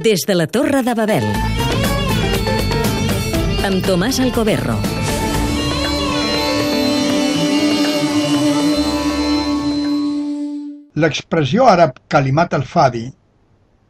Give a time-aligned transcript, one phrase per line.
[0.00, 1.24] Des de la Torre de Babel.
[3.68, 4.78] Amb Tomàs Alcoberro.
[11.04, 13.04] L'expressió àrab Kalimat al-Fadi,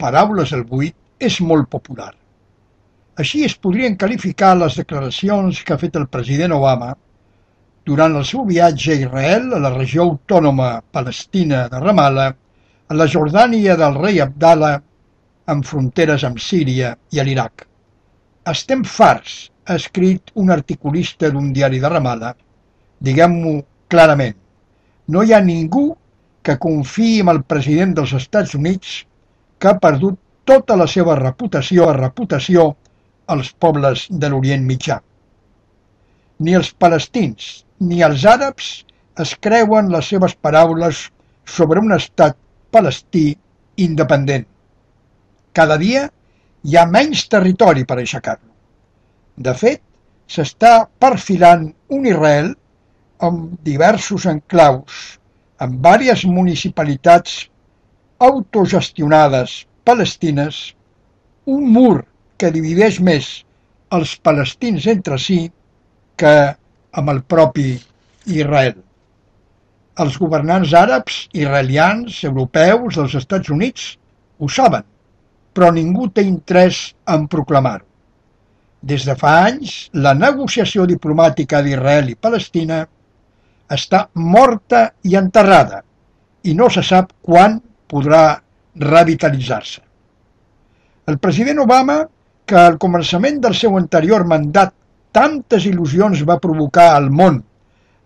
[0.02, 2.10] paraules al buit, és molt popular.
[3.14, 6.90] Així es podrien qualificar les declaracions que ha fet el president Obama
[7.86, 12.30] durant el seu viatge a Israel, a la regió autònoma palestina de Ramallah,
[12.90, 14.80] a la Jordània del rei Abdallah,
[15.52, 17.64] amb fronteres amb Síria i a l'Iraq.
[18.50, 22.34] Estem farts, ha escrit un articulista d'un diari de Ramallah.
[23.00, 23.54] Diguem-ho
[23.90, 24.36] clarament,
[25.08, 25.84] no hi ha ningú
[26.46, 29.00] que confiï en el president dels Estats Units
[29.60, 30.18] que ha perdut
[30.48, 32.70] tota la seva reputació a reputació
[33.34, 35.00] als pobles de l'Orient Mitjà.
[36.40, 37.50] Ni els palestins
[37.90, 38.70] ni els àrabs
[39.24, 41.04] es creuen les seves paraules
[41.44, 42.38] sobre un estat
[42.70, 43.26] palestí
[43.76, 44.46] independent.
[45.56, 46.06] Cada dia
[46.62, 48.50] hi ha menys territori per aixecar-lo.
[49.36, 49.80] De fet,
[50.30, 52.52] s'està perfilant un Israel
[53.26, 55.00] amb diversos enclaus
[55.60, 57.40] en diverses municipalitats
[58.20, 60.60] autogestionades palestines
[61.46, 62.04] un mur
[62.40, 63.30] que divideix més
[63.96, 65.40] els palestins entre si
[66.20, 66.34] que
[67.00, 67.72] amb el propi
[68.26, 68.76] Israel.
[70.00, 73.96] Els governants àrabs, israelians, europeus, dels Estats Units
[74.38, 74.84] ho saben,
[75.54, 77.86] però ningú té interès en proclamar-ho.
[78.80, 82.80] Des de fa anys, la negociació diplomàtica d'Israel i Palestina
[83.70, 85.82] està morta i enterrada
[86.48, 87.58] i no se sap quan
[87.90, 88.40] podrà
[88.80, 89.82] revitalitzar-se.
[91.10, 92.00] El president Obama,
[92.46, 94.72] que al començament del seu anterior mandat
[95.12, 97.40] tantes il·lusions va provocar al món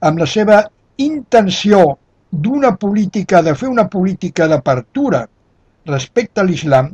[0.04, 0.62] amb la seva
[1.00, 1.84] intenció
[2.30, 5.22] d'una política, de fer una política d'apertura
[5.86, 6.90] respecte a l'islam,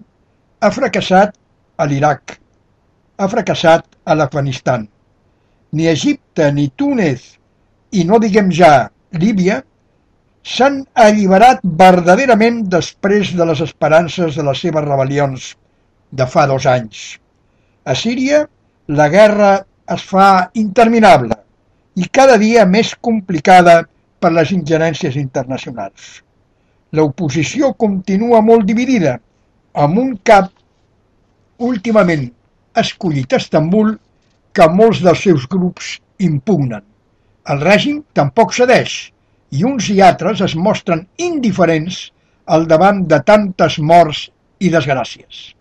[0.61, 1.36] ha fracassat
[1.80, 2.36] a l'Iraq,
[3.16, 4.86] ha fracassat a l'Afganistan.
[5.72, 7.25] Ni Egipte ni Túnez
[7.97, 9.60] i no diguem ja Líbia,
[10.44, 15.50] s'han alliberat verdaderament després de les esperances de les seves rebel·lions
[16.10, 17.19] de fa dos anys.
[17.84, 18.44] A Síria,
[18.88, 19.53] la guerra
[19.94, 21.37] es fa interminable
[21.97, 23.81] i cada dia més complicada
[24.20, 26.20] per les ingerències internacionals.
[26.93, 29.19] L'oposició continua molt dividida,
[29.72, 30.50] amb un cap
[31.58, 32.31] últimament
[32.81, 33.94] escollit a Estambul
[34.53, 36.82] que molts dels seus grups impugnen.
[37.50, 39.12] El règim tampoc cedeix
[39.50, 42.10] i uns i altres es mostren indiferents
[42.47, 45.54] al davant de tantes morts i desgràcies.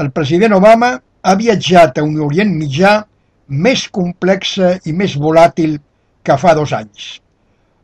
[0.00, 2.92] El president Obama ha viatjat a un Orient Mitjà
[3.48, 5.78] més complexa i més volàtil
[6.22, 7.20] que fa dos anys.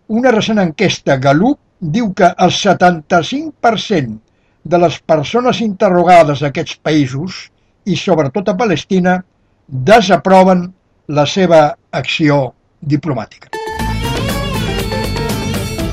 [0.09, 4.26] Una recent enquesta Gallup diu que el 75%
[4.67, 7.47] de les persones interrogades a aquests països,
[7.87, 9.21] i sobretot a Palestina,
[9.67, 10.67] desaproven
[11.09, 11.63] la seva
[11.95, 13.53] acció diplomàtica.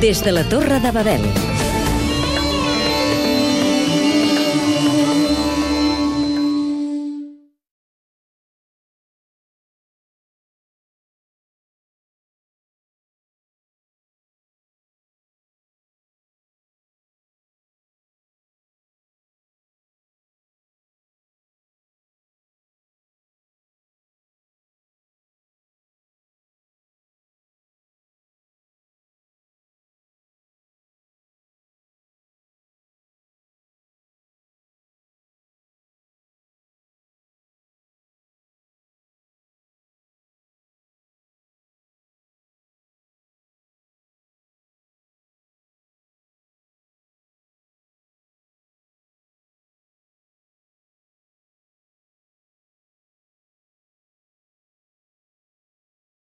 [0.01, 1.52] Des de la Torre de Babel.